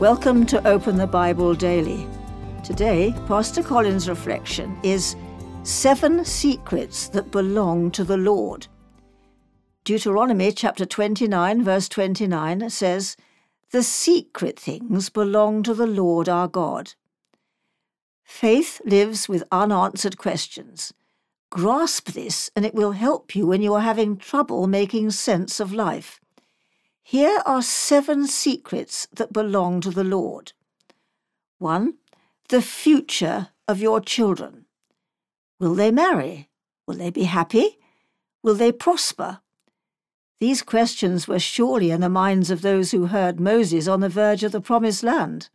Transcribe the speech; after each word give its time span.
Welcome 0.00 0.46
to 0.46 0.64
Open 0.64 0.96
the 0.96 1.08
Bible 1.08 1.54
Daily. 1.54 2.06
Today, 2.62 3.12
Pastor 3.26 3.64
Colin's 3.64 4.08
reflection 4.08 4.78
is 4.84 5.16
Seven 5.64 6.24
Secrets 6.24 7.08
That 7.08 7.32
Belong 7.32 7.90
to 7.90 8.04
the 8.04 8.16
Lord. 8.16 8.68
Deuteronomy 9.82 10.52
chapter 10.52 10.86
29, 10.86 11.64
verse 11.64 11.88
29 11.88 12.70
says, 12.70 13.16
The 13.72 13.82
secret 13.82 14.56
things 14.56 15.10
belong 15.10 15.64
to 15.64 15.74
the 15.74 15.88
Lord 15.88 16.28
our 16.28 16.46
God. 16.46 16.94
Faith 18.22 18.80
lives 18.84 19.28
with 19.28 19.42
unanswered 19.50 20.16
questions. 20.16 20.94
Grasp 21.50 22.10
this, 22.10 22.52
and 22.54 22.64
it 22.64 22.72
will 22.72 22.92
help 22.92 23.34
you 23.34 23.48
when 23.48 23.62
you 23.62 23.74
are 23.74 23.80
having 23.80 24.16
trouble 24.16 24.68
making 24.68 25.10
sense 25.10 25.58
of 25.58 25.72
life. 25.72 26.20
Here 27.08 27.40
are 27.46 27.62
seven 27.62 28.26
secrets 28.26 29.08
that 29.14 29.32
belong 29.32 29.80
to 29.80 29.90
the 29.90 30.04
Lord. 30.04 30.52
1. 31.56 31.94
The 32.50 32.60
future 32.60 33.48
of 33.66 33.80
your 33.80 34.02
children. 34.02 34.66
Will 35.58 35.74
they 35.74 35.90
marry? 35.90 36.50
Will 36.86 36.96
they 36.96 37.08
be 37.08 37.24
happy? 37.24 37.78
Will 38.42 38.56
they 38.56 38.72
prosper? 38.72 39.40
These 40.38 40.60
questions 40.60 41.26
were 41.26 41.38
surely 41.38 41.90
in 41.90 42.02
the 42.02 42.10
minds 42.10 42.50
of 42.50 42.60
those 42.60 42.90
who 42.90 43.06
heard 43.06 43.40
Moses 43.40 43.88
on 43.88 44.00
the 44.00 44.10
verge 44.10 44.44
of 44.44 44.52
the 44.52 44.60
Promised 44.60 45.02
Land. 45.02 45.48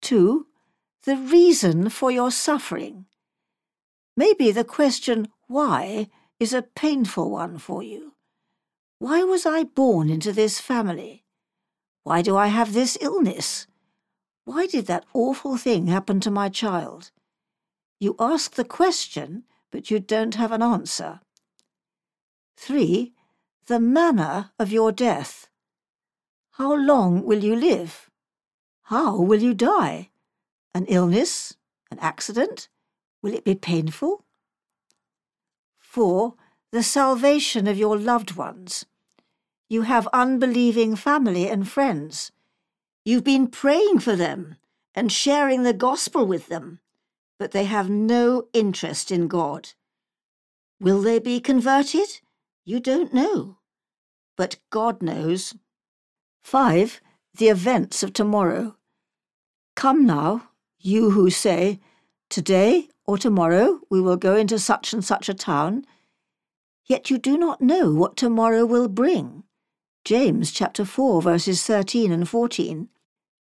2. 0.00 0.46
The 1.02 1.16
reason 1.16 1.90
for 1.90 2.10
your 2.10 2.30
suffering. 2.30 3.04
Maybe 4.16 4.50
the 4.50 4.64
question, 4.64 5.28
why, 5.46 6.08
is 6.40 6.54
a 6.54 6.62
painful 6.62 7.30
one 7.30 7.58
for 7.58 7.82
you. 7.82 8.15
Why 8.98 9.22
was 9.24 9.44
I 9.44 9.64
born 9.64 10.08
into 10.08 10.32
this 10.32 10.58
family? 10.58 11.24
Why 12.02 12.22
do 12.22 12.36
I 12.36 12.46
have 12.46 12.72
this 12.72 12.96
illness? 13.00 13.66
Why 14.44 14.66
did 14.66 14.86
that 14.86 15.04
awful 15.12 15.56
thing 15.56 15.88
happen 15.88 16.20
to 16.20 16.30
my 16.30 16.48
child? 16.48 17.10
You 18.00 18.16
ask 18.18 18.54
the 18.54 18.64
question, 18.64 19.44
but 19.70 19.90
you 19.90 19.98
don't 19.98 20.36
have 20.36 20.52
an 20.52 20.62
answer. 20.62 21.20
3. 22.56 23.12
The 23.66 23.80
manner 23.80 24.52
of 24.58 24.72
your 24.72 24.92
death. 24.92 25.48
How 26.52 26.74
long 26.74 27.24
will 27.24 27.44
you 27.44 27.54
live? 27.54 28.08
How 28.84 29.20
will 29.20 29.42
you 29.42 29.52
die? 29.52 30.10
An 30.74 30.86
illness? 30.86 31.56
An 31.90 31.98
accident? 31.98 32.68
Will 33.20 33.34
it 33.34 33.44
be 33.44 33.54
painful? 33.54 34.24
4 35.78 36.34
the 36.72 36.82
salvation 36.82 37.66
of 37.66 37.78
your 37.78 37.96
loved 37.96 38.36
ones. 38.36 38.86
You 39.68 39.82
have 39.82 40.08
unbelieving 40.12 40.96
family 40.96 41.48
and 41.48 41.68
friends. 41.68 42.32
You've 43.04 43.24
been 43.24 43.48
praying 43.48 44.00
for 44.00 44.16
them 44.16 44.56
and 44.94 45.12
sharing 45.12 45.62
the 45.62 45.72
gospel 45.72 46.26
with 46.26 46.48
them, 46.48 46.80
but 47.38 47.52
they 47.52 47.64
have 47.64 47.88
no 47.88 48.48
interest 48.52 49.10
in 49.10 49.28
God. 49.28 49.70
Will 50.80 51.00
they 51.00 51.18
be 51.18 51.40
converted? 51.40 52.20
You 52.64 52.80
don't 52.80 53.14
know. 53.14 53.58
But 54.36 54.56
God 54.70 55.02
knows. 55.02 55.54
5. 56.44 57.00
The 57.34 57.48
events 57.48 58.02
of 58.02 58.12
tomorrow. 58.12 58.76
Come 59.74 60.06
now, 60.06 60.50
you 60.78 61.10
who 61.10 61.30
say, 61.30 61.80
Today 62.28 62.88
or 63.06 63.18
tomorrow 63.18 63.80
we 63.88 64.00
will 64.00 64.16
go 64.16 64.36
into 64.36 64.58
such 64.58 64.92
and 64.92 65.04
such 65.04 65.28
a 65.28 65.34
town 65.34 65.84
yet 66.86 67.10
you 67.10 67.18
do 67.18 67.36
not 67.36 67.60
know 67.60 67.92
what 67.92 68.16
tomorrow 68.16 68.64
will 68.64 68.88
bring. 68.88 69.44
James 70.04 70.50
chapter 70.52 70.84
4 70.84 71.20
verses 71.20 71.64
13 71.64 72.12
and 72.12 72.28
14. 72.28 72.88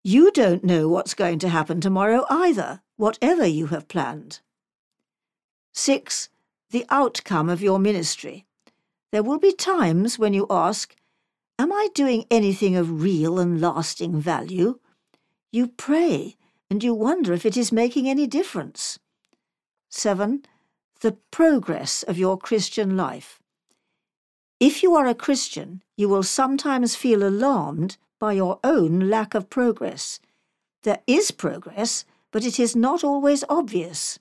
You 0.05 0.31
don't 0.33 0.65
know 0.65 0.89
what's 0.89 1.15
going 1.15 1.39
to 1.41 1.49
happen 1.49 1.81
tomorrow 1.81 2.25
either, 2.29 2.81
whatever 2.97 3.47
you 3.47 3.67
have 3.67 3.89
planned. 3.89 4.41
6. 5.73 6.29
The 6.71 6.87
outcome 6.91 7.49
of 7.49 7.63
your 7.63 7.79
ministry. 7.79 8.47
There 9.11 9.23
will 9.23 9.39
be 9.39 9.53
times 9.53 10.19
when 10.19 10.35
you 10.35 10.47
ask, 10.51 10.97
Am 11.59 11.73
I 11.73 11.89
doing 11.95 12.25
anything 12.31 12.77
of 12.77 13.03
real 13.03 13.39
and 13.39 13.61
lasting 13.61 14.21
value? 14.21 14.81
You 15.53 15.69
pray 15.69 16.37
and 16.71 16.83
you 16.83 16.95
wonder 16.95 17.33
if 17.33 17.45
it 17.45 17.57
is 17.57 17.71
making 17.71 18.09
any 18.09 18.27
difference. 18.27 18.99
7 19.91 20.45
the 21.03 21.19
progress 21.33 22.05
of 22.05 22.17
your 22.17 22.39
Christian 22.39 22.97
life. 22.97 23.41
If 24.61 24.85
you 24.85 24.95
are 24.95 25.07
a 25.07 25.17
Christian, 25.17 25.83
you 25.97 26.09
will 26.09 26.23
sometimes 26.23 26.95
feel 26.95 27.25
alarmed 27.25 27.97
by 28.21 28.35
your 28.35 28.61
own 28.63 29.11
lack 29.11 29.35
of 29.35 29.51
progress. 29.51 30.21
There 30.85 31.01
is 31.09 31.33
progress, 31.33 32.05
but 32.31 32.45
it 32.45 32.61
is 32.61 32.77
not 32.77 33.03
always 33.03 33.43
obvious. 33.49 34.21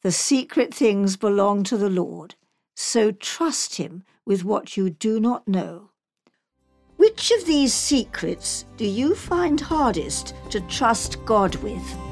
The 0.00 0.10
secret 0.10 0.72
things 0.72 1.18
belong 1.18 1.64
to 1.64 1.76
the 1.76 1.90
Lord, 1.90 2.34
so 2.74 3.12
trust 3.12 3.76
Him 3.76 4.04
with 4.24 4.44
what 4.44 4.78
you 4.78 4.88
do 4.88 5.20
not 5.20 5.46
know. 5.46 5.90
Which 6.96 7.30
of 7.30 7.44
these 7.44 7.74
secrets 7.74 8.64
do 8.78 8.86
you 8.86 9.14
find 9.14 9.60
hardest 9.60 10.34
to 10.48 10.62
trust 10.62 11.22
God 11.26 11.56
with? 11.56 12.11